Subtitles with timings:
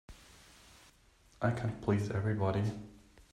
[1.43, 2.63] I can't please everybody.